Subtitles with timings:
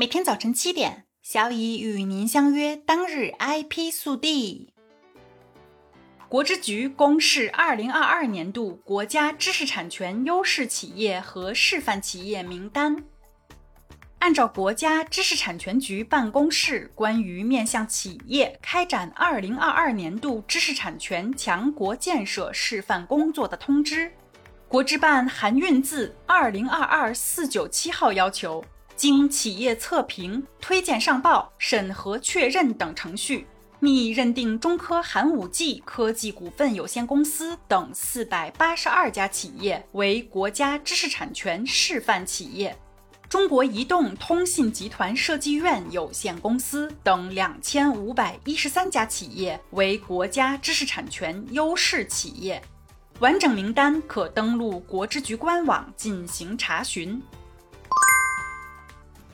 [0.00, 4.72] 每天早晨七点，小乙与您相约当日 IP 速递。
[6.26, 13.04] 国之局公示二零二二年度国家知识产权优势企业和示范企业名单。
[14.20, 24.10] 按照国家知识产权局办公室关于面向企业开展二零二二年度知识产权强国建设示范工作的通知，
[24.66, 28.64] 国知办函运字二零二二四九七号要求。
[29.00, 33.46] 经企业测评、推荐上报、审核确认等程序，
[33.78, 42.78] 拟认定中科寒武纪科技股份有限公司等四百八十二家企业为国家知识产权示范企业，
[43.26, 52.60] 中国移动通信集团设计院有限公司等两千五百一十三家企业为国家知识产权优势企业。
[53.20, 57.18] 完整名单可登录国知局官网进行查询。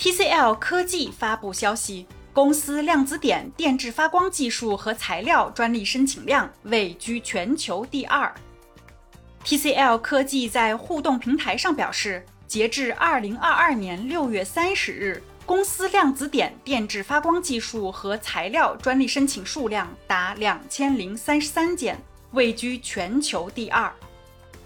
[0.00, 8.34] TCL 科技发布消息，公司量子点电致发光技术和材料专利申请量位居全球第二。
[9.44, 23.92] TCL 科技在互动平台上表示，截至2022年6月30日，公司量子点电致发光技术和材料专利申请数量达2033件，位居全球第二。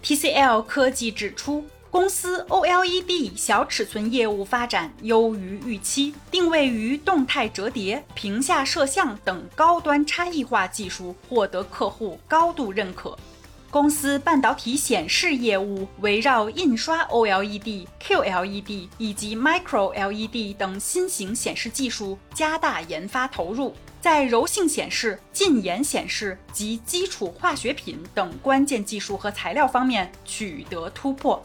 [0.00, 1.66] TCL 科技指出。
[1.94, 13.16] 公司 OLED 小尺寸业务发展优于预期，定位于动态折叠、屏下摄像等高端差异化技术，获得客户高度认可。
[13.70, 31.40] 公司半导体显示业务围绕印刷 OLED、QLED 以及 Micro LED 等新型显示技术加大研发投入，在柔性显示、近眼显示及基础化学品等关键技术和材料方面取得突破。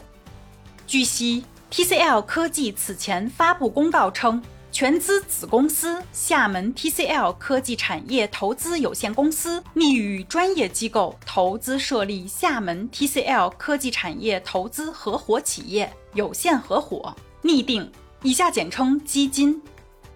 [0.90, 17.88] 据悉，TCL 科技此前发布公告称，全资子公司厦门 TCL 科技产业投资有限公司拟与专业机构投资设立厦门 TCL 科技产业投资合伙企业有限合伙，拟定
[18.24, 19.62] 以下简称基金。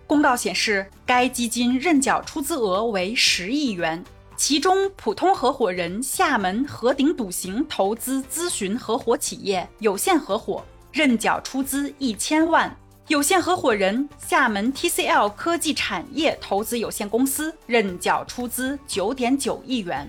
[0.08, 4.04] 公告显示，该基金认缴出资额为十亿元，
[4.36, 10.64] 其中普通合伙人厦门和鼎笃行投资咨询合伙企业有限合伙。
[10.92, 12.72] 认缴出资一千万，
[13.08, 20.08] 有限合伙人厦门 TCL 科技产业投资有限公司认缴出资九点九亿元，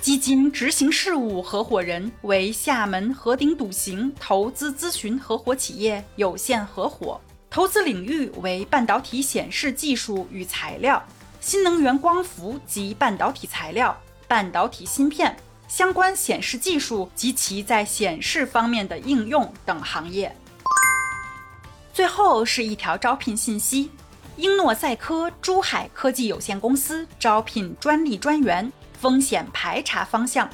[0.00, 11.00] 基金执行事务合伙人为厦门和鼎笃行投资咨询合伙企业有限合伙，投资领域为半导体显示技术与材料、
[11.48, 15.34] 新能源光伏及半导体材料、半导体芯片。
[15.66, 20.36] 相关显示技术及其在显示方面的应用等行业。
[21.90, 23.90] 最后是一条招聘信息：
[24.36, 28.70] 英诺赛科珠海科技有限公司招聘专利专员，
[29.00, 30.46] 风险排查方向，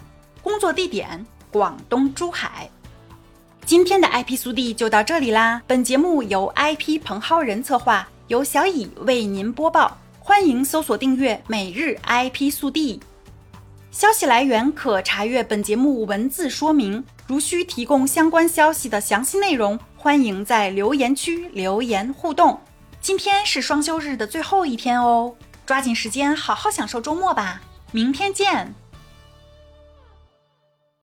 [0.43, 2.71] 工作地点广东珠海。
[3.67, 5.61] 今天的 IP 速递就到这里啦。
[5.67, 9.99] 本节目由 IP 彭浩人策划，由小乙为您播报。
[10.35, 13.01] 欢迎搜索订阅每日 IP 速递。
[13.93, 17.05] 消息来源可查阅本节目文字说明。
[17.29, 22.59] 如需提供相关消息的详细内容，欢迎在留言区留言互动。
[23.01, 25.33] 今天是双休日的最后一天哦，
[25.65, 27.61] 抓紧时间好好享受周末吧。
[27.93, 28.75] 明天见。